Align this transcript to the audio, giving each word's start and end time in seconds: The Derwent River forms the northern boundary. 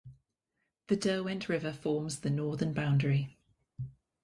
The 0.87 0.95
Derwent 0.95 1.47
River 1.47 1.71
forms 1.71 2.21
the 2.21 2.31
northern 2.31 2.73
boundary. 2.73 3.37